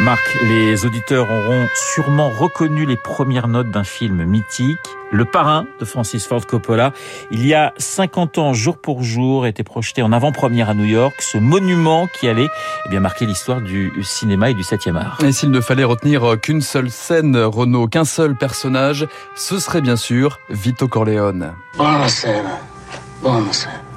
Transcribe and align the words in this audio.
Marc, 0.00 0.38
les 0.44 0.86
auditeurs 0.86 1.28
auront 1.28 1.66
sûrement 1.74 2.30
reconnu 2.30 2.86
les 2.86 2.96
premières 2.96 3.48
notes 3.48 3.70
d'un 3.72 3.82
film 3.82 4.24
mythique, 4.24 4.78
Le 5.10 5.24
Parrain 5.24 5.66
de 5.80 5.84
Francis 5.84 6.24
Ford 6.24 6.46
Coppola. 6.46 6.92
Il 7.32 7.44
y 7.44 7.52
a 7.52 7.74
50 7.78 8.38
ans, 8.38 8.54
jour 8.54 8.78
pour 8.78 9.02
jour, 9.02 9.44
était 9.44 9.64
projeté 9.64 10.02
en 10.02 10.12
avant-première 10.12 10.70
à 10.70 10.74
New 10.74 10.84
York, 10.84 11.16
ce 11.18 11.36
monument 11.36 12.06
qui 12.06 12.28
allait 12.28 12.46
eh 12.86 12.88
bien, 12.90 13.00
marquer 13.00 13.26
l'histoire 13.26 13.60
du 13.60 13.92
cinéma 14.04 14.50
et 14.50 14.54
du 14.54 14.62
7e 14.62 14.94
art. 14.94 15.18
Et 15.24 15.32
s'il 15.32 15.50
ne 15.50 15.60
fallait 15.60 15.82
retenir 15.82 16.38
qu'une 16.40 16.60
seule 16.60 16.90
scène, 16.90 17.36
Renault, 17.36 17.88
qu'un 17.88 18.04
seul 18.04 18.36
personnage, 18.36 19.08
ce 19.34 19.58
serait 19.58 19.80
bien 19.80 19.96
sûr 19.96 20.38
Vito 20.48 20.86
Corleone. 20.86 21.54
Buonasera. 21.76 22.77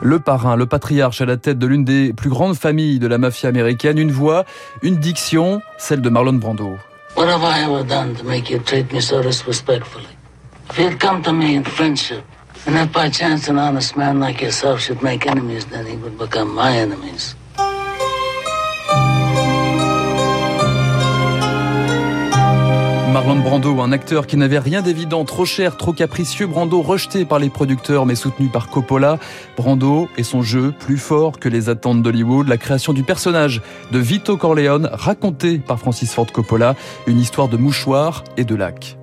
Le 0.02 0.20
parrain, 0.20 0.56
le 0.56 0.66
patriarche 0.66 1.22
à 1.22 1.26
la 1.26 1.38
tête 1.38 1.60
de 1.60 1.68
l'une 1.68 1.86
des 1.86 2.14
plus 2.14 2.30
grandes 2.30 2.56
familles 2.56 3.00
de 3.00 3.08
la 3.08 3.18
mafia 3.18 3.50
américaine, 3.50 3.98
une 3.98 4.12
voix, 4.12 4.46
une 4.82 4.98
diction, 4.98 5.62
celle 5.78 6.02
de 6.02 6.10
Marlon 6.10 6.34
Brando. 6.34 6.78
What 7.16 7.28
have 7.28 7.44
I 7.44 7.64
ever 7.64 7.84
done 7.84 8.16
to 8.16 8.24
make 8.24 8.50
you 8.50 8.60
treat 8.60 8.92
me 8.92 9.02
so 9.02 9.22
disrespectfully? 9.22 10.08
If 10.70 10.80
you'd 10.80 11.00
come 11.00 11.22
to 11.24 11.34
me 11.34 11.56
in 11.56 11.64
friendship, 11.64 12.24
and 12.66 12.76
if 12.76 12.92
by 12.94 13.10
chance 13.10 13.50
an 13.50 13.58
honest 13.58 13.96
man 13.98 14.20
like 14.20 14.42
yourself 14.42 14.80
should 14.80 15.02
make 15.04 15.28
enemies, 15.28 15.66
then 15.66 15.86
he 15.86 15.98
would 15.98 16.18
become 16.18 16.56
my 16.56 16.72
enemies. 16.72 17.36
Marlon 23.22 23.42
Brando, 23.44 23.82
un 23.82 23.92
acteur 23.92 24.26
qui 24.26 24.36
n'avait 24.36 24.58
rien 24.58 24.82
d'évident, 24.82 25.24
trop 25.26 25.46
cher, 25.46 25.78
trop 25.78 25.94
capricieux, 25.94 26.48
Brando 26.48 26.82
rejeté 26.82 27.24
par 27.24 27.38
les 27.38 27.52
producteurs 27.52 28.08
mais 28.08 28.16
soutenu 28.16 28.48
par 28.48 28.68
Coppola. 28.68 29.20
Brando 29.56 30.10
et 30.18 30.24
son 30.24 30.42
jeu 30.42 30.74
plus 30.80 30.98
fort 30.98 31.38
que 31.38 31.48
les 31.48 31.70
attentes 31.70 32.02
d'Hollywood, 32.02 32.48
la 32.48 32.58
création 32.58 32.94
du 32.94 33.04
personnage 33.04 33.62
de 33.92 34.00
Vito 34.00 34.38
Corleone 34.38 34.90
raconté 34.92 35.60
par 35.60 35.78
Francis 35.78 36.12
Ford 36.12 36.32
Coppola, 36.32 36.76
une 37.06 37.20
histoire 37.20 37.48
de 37.48 37.58
mouchoirs 37.58 38.24
et 38.38 38.44
de 38.44 38.56
lacs. 38.56 38.98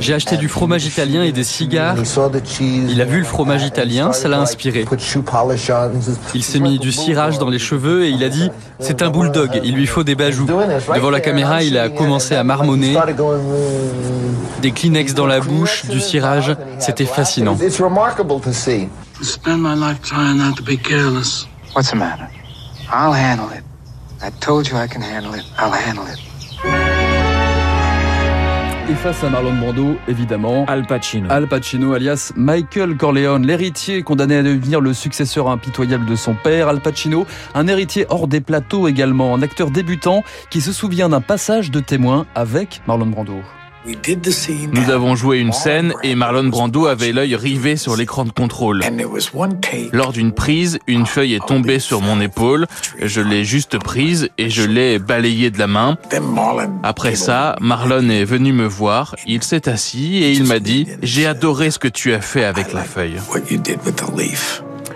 J'ai 0.00 0.14
acheté 0.14 0.36
du 0.36 0.48
fromage 0.48 0.86
italien 0.86 1.22
et 1.22 1.32
des 1.32 1.44
cigares. 1.44 1.96
Il 2.60 3.00
a 3.00 3.04
vu 3.04 3.18
le 3.18 3.24
fromage 3.24 3.64
italien, 3.64 4.12
ça 4.12 4.28
l'a 4.28 4.40
inspiré. 4.40 4.84
Il 6.34 6.44
s'est 6.44 6.60
mis 6.60 6.78
du 6.78 6.92
cirage 6.92 7.38
dans 7.38 7.50
les 7.50 7.58
cheveux 7.58 8.04
et 8.04 8.10
il 8.10 8.22
a 8.24 8.28
dit 8.28 8.50
c'est 8.78 9.02
un 9.02 9.10
bulldog, 9.10 9.60
il 9.64 9.74
lui 9.74 9.86
faut 9.86 10.04
des 10.04 10.14
bajoux. 10.14 10.46
Devant 10.46 11.10
la 11.10 11.20
caméra, 11.20 11.62
il 11.62 11.78
a 11.78 11.88
commencé 11.88 12.34
à 12.34 12.44
marmonner. 12.44 12.96
Des 14.62 14.72
Kleenex 14.72 15.14
dans 15.14 15.26
la 15.26 15.40
bouche, 15.40 15.86
du 15.86 16.00
cirage, 16.00 16.56
c'était 16.78 17.04
fascinant. 17.04 17.56
What's 21.74 21.90
the 21.90 21.96
matter? 21.96 22.28
I'll 22.88 23.12
handle 23.12 23.50
it. 23.50 23.64
I 24.22 24.30
told 24.38 24.68
you 24.68 24.76
I 24.76 24.86
can 24.86 25.02
handle 25.02 25.34
it. 25.34 25.44
I'll 25.58 25.72
handle 25.72 26.06
it. 26.06 26.20
Et 28.86 28.94
face 28.94 29.24
à 29.24 29.30
Marlon 29.30 29.54
Brando, 29.54 29.96
évidemment, 30.08 30.66
Al 30.66 30.86
Pacino. 30.86 31.26
Al 31.30 31.48
Pacino, 31.48 31.94
alias 31.94 32.34
Michael 32.36 32.98
Corleone, 32.98 33.46
l'héritier 33.46 34.02
condamné 34.02 34.36
à 34.36 34.42
devenir 34.42 34.82
le 34.82 34.92
successeur 34.92 35.48
impitoyable 35.48 36.04
de 36.04 36.14
son 36.14 36.34
père. 36.34 36.68
Al 36.68 36.80
Pacino, 36.80 37.26
un 37.54 37.66
héritier 37.66 38.04
hors 38.10 38.28
des 38.28 38.42
plateaux 38.42 38.86
également, 38.86 39.34
un 39.34 39.40
acteur 39.40 39.70
débutant 39.70 40.22
qui 40.50 40.60
se 40.60 40.70
souvient 40.70 41.08
d'un 41.08 41.22
passage 41.22 41.70
de 41.70 41.80
témoin 41.80 42.26
avec 42.34 42.82
Marlon 42.86 43.06
Brando. 43.06 43.40
Nous 44.72 44.90
avons 44.90 45.14
joué 45.14 45.38
une 45.38 45.52
scène 45.52 45.92
et 46.02 46.14
Marlon 46.14 46.48
Brando 46.48 46.86
avait 46.86 47.12
l'œil 47.12 47.36
rivé 47.36 47.76
sur 47.76 47.96
l'écran 47.96 48.24
de 48.24 48.30
contrôle. 48.30 48.82
Lors 49.92 50.12
d'une 50.12 50.32
prise, 50.32 50.78
une 50.86 51.04
feuille 51.04 51.34
est 51.34 51.46
tombée 51.46 51.78
sur 51.78 52.00
mon 52.00 52.20
épaule. 52.20 52.66
Je 53.00 53.20
l'ai 53.20 53.44
juste 53.44 53.78
prise 53.78 54.30
et 54.38 54.48
je 54.48 54.62
l'ai 54.62 54.98
balayée 54.98 55.50
de 55.50 55.58
la 55.58 55.66
main. 55.66 55.98
Après 56.82 57.14
ça, 57.14 57.56
Marlon 57.60 58.08
est 58.08 58.24
venu 58.24 58.54
me 58.54 58.66
voir. 58.66 59.16
Il 59.26 59.42
s'est 59.42 59.68
assis 59.68 60.16
et 60.16 60.32
il 60.32 60.44
m'a 60.44 60.60
dit 60.60 60.86
«J'ai 61.02 61.26
adoré 61.26 61.70
ce 61.70 61.78
que 61.78 61.88
tu 61.88 62.14
as 62.14 62.22
fait 62.22 62.44
avec 62.44 62.72
la 62.72 62.84
feuille». 62.84 63.16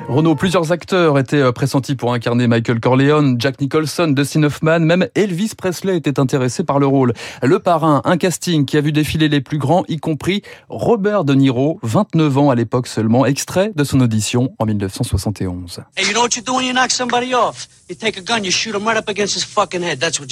Renault, 0.08 0.36
plusieurs 0.36 0.72
acteurs 0.72 1.19
étaient 1.19 1.36
euh, 1.36 1.52
pressentis 1.52 1.94
pour 1.94 2.14
incarner 2.14 2.46
Michael 2.46 2.80
Corleone, 2.80 3.36
Jack 3.38 3.60
Nicholson, 3.60 4.08
Dustin 4.08 4.42
Hoffman, 4.42 4.80
même 4.80 5.06
Elvis 5.14 5.50
Presley 5.54 5.98
était 5.98 6.19
intéressé 6.19 6.64
par 6.64 6.78
le 6.78 6.86
rôle. 6.86 7.12
Le 7.42 7.58
parrain, 7.58 8.00
un 8.06 8.16
casting 8.16 8.64
qui 8.64 8.78
a 8.78 8.80
vu 8.80 8.91
défiler 8.91 9.28
les 9.28 9.42
plus 9.42 9.58
grands, 9.58 9.84
y 9.86 9.98
compris 9.98 10.41
Robert 10.70 11.24
De 11.24 11.34
Niro, 11.34 11.78
29 11.82 12.38
ans 12.38 12.48
à 12.48 12.54
l'époque 12.54 12.86
seulement, 12.86 13.26
extrait 13.26 13.70
de 13.76 13.84
son 13.84 14.00
audition 14.00 14.54
en 14.58 14.64
1971. 14.64 15.80
Hey, 15.94 16.06
you 16.06 16.12
know 16.12 16.22
what 16.22 16.30
you 16.62 16.72
knock 16.72 16.90
somebody 16.90 17.34
off? 17.34 17.69
You 17.90 17.94
take 17.94 18.19
a 18.19 18.22
gun, 18.22 18.44
you 18.44 18.50
shoot 18.50 18.72
right 18.72 18.96
up 18.96 19.10
against 19.10 19.34
his 19.34 19.44
fucking 19.44 19.82
head. 19.82 20.00
That's 20.00 20.19
what 20.19 20.28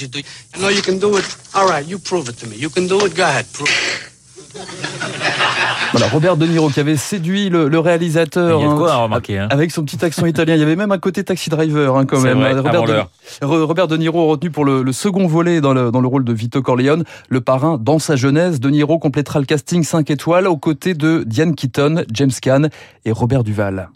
know 0.59 0.69
you 0.69 0.81
can 0.81 0.97
do 0.97 1.17
it. 1.17 1.37
All 1.53 1.67
right, 1.69 1.87
you 1.87 1.99
prove 1.99 2.29
it 2.29 2.39
to 2.39 2.47
me. 2.47 2.55
You 2.55 2.71
can 2.71 2.87
do 2.87 3.05
it. 3.05 3.15
Go 3.15 3.25
ahead, 3.25 3.45
prove 3.53 3.69
it. 3.69 4.16
Voilà, 5.91 6.07
Robert 6.07 6.35
De 6.35 6.45
Niro 6.45 6.69
qui 6.69 6.79
avait 6.79 6.97
séduit 6.97 7.49
le, 7.49 7.69
le 7.69 7.79
réalisateur 7.79 8.59
Il 8.59 8.63
y 8.63 8.65
a 8.65 8.67
de 8.67 8.73
hein, 8.73 8.77
quoi 8.77 8.91
à 8.91 8.97
remarquer, 8.97 9.39
hein. 9.39 9.47
avec 9.49 9.71
son 9.71 9.83
petit 9.83 10.03
accent 10.03 10.25
italien. 10.25 10.55
Il 10.55 10.59
y 10.59 10.63
avait 10.63 10.75
même 10.75 10.91
un 10.91 10.97
côté 10.97 11.23
taxi 11.23 11.49
driver 11.49 11.95
hein, 11.95 12.05
quand 12.05 12.19
même. 12.19 12.39
vrai, 12.39 12.53
Robert, 12.59 12.83
de, 12.83 13.45
Robert 13.45 13.87
Niro 13.97 14.27
retenu 14.27 14.49
pour 14.49 14.65
le, 14.65 14.83
le 14.83 14.91
second 14.91 15.27
volet 15.27 15.61
dans 15.61 15.73
le, 15.73 15.91
dans 15.91 16.01
le 16.01 16.07
rôle 16.07 16.25
de 16.25 16.33
Vito 16.33 16.61
Corleone, 16.61 17.03
le 17.29 17.41
parrain 17.41 17.77
dans 17.81 17.99
sa 17.99 18.15
jeunesse. 18.15 18.59
De 18.59 18.69
Niro 18.69 18.99
complétera 18.99 19.39
le 19.39 19.45
casting 19.45 19.83
5 19.83 20.09
étoiles 20.09 20.47
aux 20.47 20.57
côtés 20.57 20.93
de 20.93 21.23
Diane 21.25 21.55
Keaton, 21.55 22.03
James 22.11 22.31
Caan 22.41 22.67
et 23.05 23.11
Robert 23.11 23.43
Duval. 23.43 23.89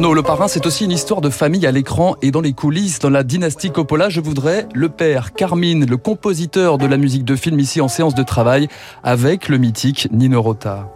Le 0.00 0.22
Parrain, 0.22 0.46
c'est 0.46 0.64
aussi 0.64 0.84
une 0.84 0.92
histoire 0.92 1.20
de 1.20 1.28
famille 1.28 1.66
à 1.66 1.72
l'écran 1.72 2.14
et 2.22 2.30
dans 2.30 2.40
les 2.40 2.52
coulisses. 2.52 3.00
Dans 3.00 3.10
la 3.10 3.24
dynastie 3.24 3.72
Coppola, 3.72 4.08
je 4.08 4.20
voudrais 4.20 4.68
le 4.72 4.88
père 4.88 5.32
Carmine, 5.32 5.84
le 5.84 5.96
compositeur 5.96 6.78
de 6.78 6.86
la 6.86 6.96
musique 6.96 7.24
de 7.24 7.34
film 7.34 7.58
ici 7.58 7.80
en 7.80 7.88
séance 7.88 8.14
de 8.14 8.22
travail 8.22 8.68
avec 9.02 9.48
le 9.48 9.58
mythique 9.58 10.08
Nino 10.12 10.40
Rota. 10.40 10.88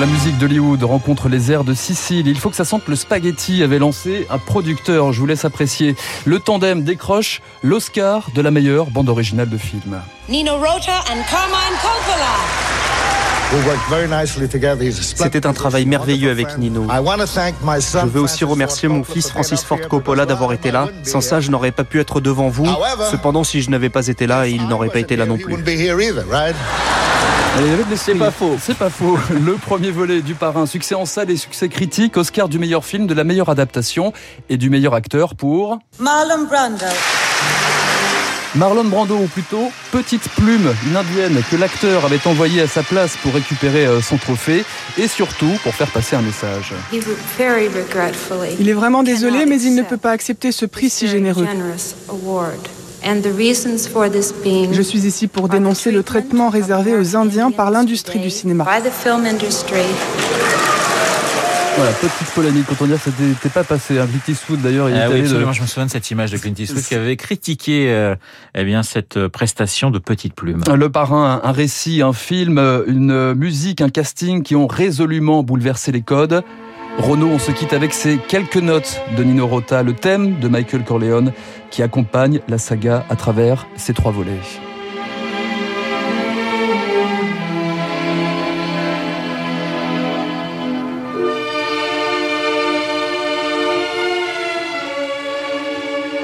La 0.00 0.06
musique 0.06 0.38
d'Hollywood 0.38 0.82
rencontre 0.82 1.28
les 1.28 1.52
airs 1.52 1.62
de 1.62 1.74
Sicile, 1.74 2.26
il 2.26 2.38
faut 2.38 2.48
que 2.48 2.56
ça 2.56 2.64
sente 2.64 2.88
le 2.88 2.96
spaghetti, 2.96 3.62
avait 3.62 3.78
lancé 3.78 4.26
un 4.30 4.38
producteur. 4.38 5.12
Je 5.12 5.20
vous 5.20 5.26
laisse 5.26 5.44
apprécier. 5.44 5.94
Le 6.24 6.38
tandem 6.38 6.82
décroche 6.82 7.42
l'Oscar 7.62 8.30
de 8.34 8.40
la 8.40 8.50
meilleure 8.50 8.86
bande 8.86 9.10
originale 9.10 9.50
de 9.50 9.58
film. 9.58 10.00
Nino 10.30 10.56
Rota 10.56 11.00
and 11.10 11.22
Carmine 11.28 11.76
Coppola. 11.82 12.38
C'était 15.16 15.46
un 15.46 15.52
travail 15.52 15.84
merveilleux 15.84 16.30
avec 16.30 16.56
Nino. 16.56 16.86
Je 16.88 18.06
veux 18.06 18.20
aussi 18.20 18.44
remercier 18.44 18.88
mon 18.88 19.04
fils 19.04 19.28
Francis 19.28 19.62
Ford 19.64 19.80
Coppola 19.86 20.24
d'avoir 20.24 20.54
été 20.54 20.70
là. 20.70 20.88
Sans 21.02 21.20
ça, 21.20 21.40
je 21.40 21.50
n'aurais 21.50 21.72
pas 21.72 21.84
pu 21.84 22.00
être 22.00 22.22
devant 22.22 22.48
vous. 22.48 22.66
Cependant, 23.10 23.44
si 23.44 23.60
je 23.60 23.68
n'avais 23.68 23.90
pas 23.90 24.06
été 24.06 24.26
là, 24.26 24.46
il 24.46 24.66
n'aurait 24.66 24.88
pas 24.88 25.00
été 25.00 25.16
là 25.16 25.26
non 25.26 25.36
plus. 25.36 25.56
C'est 27.96 28.14
pas 28.14 28.30
faux. 28.30 28.56
C'est 28.60 28.76
pas 28.76 28.90
faux. 28.90 29.18
Le 29.44 29.54
premier 29.54 29.90
volet 29.90 30.22
du 30.22 30.34
parrain, 30.34 30.66
succès 30.66 30.94
en 30.94 31.04
salle 31.04 31.30
et 31.30 31.36
succès 31.36 31.68
critique, 31.68 32.16
Oscar 32.16 32.48
du 32.48 32.58
meilleur 32.58 32.84
film, 32.84 33.06
de 33.06 33.14
la 33.14 33.24
meilleure 33.24 33.48
adaptation 33.48 34.12
et 34.48 34.56
du 34.56 34.70
meilleur 34.70 34.94
acteur 34.94 35.34
pour 35.34 35.78
Marlon 35.98 36.46
Brando. 36.46 36.86
Marlon 38.54 38.84
Brando, 38.84 39.16
ou 39.16 39.26
plutôt 39.26 39.70
Petite 39.92 40.28
Plume, 40.30 40.74
une 40.88 40.96
indienne 40.96 41.40
que 41.50 41.56
l'acteur 41.56 42.04
avait 42.04 42.26
envoyée 42.26 42.62
à 42.62 42.66
sa 42.66 42.82
place 42.82 43.16
pour 43.16 43.32
récupérer 43.34 43.86
euh, 43.86 44.00
son 44.00 44.16
trophée 44.16 44.64
et 44.98 45.06
surtout 45.06 45.52
pour 45.62 45.74
faire 45.74 45.90
passer 45.90 46.16
un 46.16 46.22
message. 46.22 46.74
Il 48.58 48.68
est 48.68 48.72
vraiment 48.72 49.02
désolé, 49.02 49.46
mais 49.46 49.60
il 49.60 49.74
ne 49.74 49.82
peut 49.82 49.98
pas 49.98 50.10
accepter 50.10 50.50
ce 50.50 50.66
prix 50.66 50.90
si 50.90 51.06
généreux. 51.06 51.46
Je 54.72 54.82
suis 54.82 55.06
ici 55.06 55.26
pour 55.26 55.48
dénoncer 55.48 55.90
le 55.90 56.02
traitement 56.02 56.48
réservé 56.50 56.94
aux 56.94 57.16
Indiens 57.16 57.50
par 57.50 57.70
l'industrie 57.70 58.18
du 58.18 58.30
cinéma. 58.30 58.64
Voilà, 61.76 61.92
petite 61.92 62.34
polémique. 62.34 62.66
Quand 62.68 62.84
on 62.84 62.86
dit 62.86 62.92
que 62.92 62.98
ça 62.98 63.10
n'était 63.20 63.48
pas 63.48 63.64
passé. 63.64 63.98
Un 63.98 64.06
Clint 64.06 64.20
Eastwood 64.28 64.60
d'ailleurs, 64.60 64.90
il 64.90 64.96
Ah 64.96 65.06
oui, 65.08 65.12
allé 65.14 65.20
de- 65.22 65.26
absolument, 65.26 65.52
je 65.52 65.62
me 65.62 65.66
souviens 65.66 65.86
de 65.86 65.90
cette 65.90 66.10
image 66.10 66.30
de 66.30 66.36
Clint 66.36 66.52
Eastwood 66.58 66.82
qui 66.82 66.94
avait 66.94 67.16
critiqué 67.16 67.90
euh, 67.90 68.16
eh 68.54 68.64
bien 68.64 68.82
cette 68.82 69.16
euh, 69.16 69.28
prestation 69.28 69.90
de 69.90 69.98
Petite 69.98 70.34
Plume. 70.34 70.62
Le 70.74 70.90
parrain, 70.90 71.40
un 71.42 71.52
récit, 71.52 72.02
un 72.02 72.12
film, 72.12 72.58
une 72.86 73.34
musique, 73.34 73.80
un 73.80 73.88
casting 73.88 74.42
qui 74.42 74.56
ont 74.56 74.66
résolument 74.66 75.42
bouleversé 75.42 75.92
les 75.92 76.02
codes. 76.02 76.42
Renaud, 76.98 77.28
on 77.28 77.38
se 77.38 77.50
quitte 77.52 77.72
avec 77.72 77.92
ces 77.94 78.18
quelques 78.18 78.56
notes 78.56 79.00
de 79.16 79.24
Nino 79.24 79.46
Rota, 79.46 79.82
le 79.82 79.94
thème 79.94 80.38
de 80.38 80.48
Michael 80.48 80.84
Corleone 80.84 81.32
qui 81.70 81.82
accompagne 81.82 82.40
la 82.48 82.58
saga 82.58 83.04
à 83.08 83.16
travers 83.16 83.66
ses 83.76 83.94
trois 83.94 84.12
volets. 84.12 84.38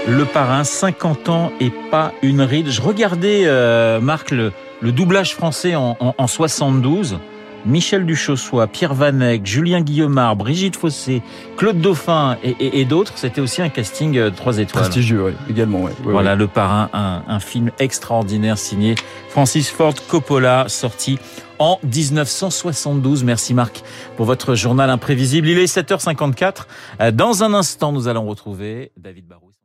Le 0.09 0.25
parrain, 0.25 0.63
50 0.63 1.29
ans 1.31 1.53
et 1.59 1.71
pas 1.91 2.13
une 2.23 2.41
ride. 2.41 2.69
Je 2.71 2.81
regardais, 2.81 3.43
euh, 3.47 4.01
Marc, 4.01 4.31
le, 4.31 4.53
doublage 4.83 5.35
français 5.35 5.75
en, 5.75 5.97
en 5.99 6.27
72. 6.27 7.19
Michel 7.67 8.07
Duchossois, 8.07 8.67
Pierre 8.69 8.95
Vanek, 8.95 9.45
Julien 9.45 9.81
Guillemard, 9.81 10.37
Brigitte 10.37 10.77
Fossé, 10.77 11.23
Claude 11.57 11.81
Dauphin 11.81 12.37
et, 12.43 12.85
d'autres. 12.85 13.13
C'était 13.17 13.41
aussi 13.41 13.61
un 13.61 13.69
casting 13.69 14.17
euh, 14.17 14.31
trois 14.31 14.59
étoiles. 14.59 14.85
Prestigieux, 14.85 15.25
oui, 15.25 15.33
également. 15.51 15.87
voilà, 16.03 16.35
Le 16.35 16.47
Parrain, 16.47 16.89
un, 16.93 17.41
film 17.41 17.71
extraordinaire 17.79 18.57
signé 18.57 18.95
Francis 19.29 19.69
Ford 19.69 19.95
Coppola, 20.09 20.67
sorti 20.69 21.19
en 21.59 21.79
1972. 21.83 23.25
Merci 23.25 23.55
Marc 23.55 23.83
pour 24.17 24.27
votre 24.27 24.55
journal 24.55 24.89
imprévisible. 24.91 25.49
Il 25.49 25.59
est 25.59 25.75
7h54. 25.75 26.67
Euh, 27.01 27.11
dans 27.11 27.43
un 27.43 27.53
instant, 27.55 27.93
nous 27.93 28.09
allons 28.09 28.27
retrouver 28.27 28.93
David 28.97 29.27
Barou. 29.27 29.57